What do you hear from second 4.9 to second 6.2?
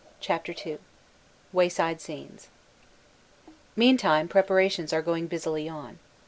are going busily on.